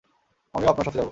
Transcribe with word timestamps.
আমিও 0.53 0.69
আপনার 0.69 0.85
সাথে 0.85 0.91
যাব। 0.91 0.99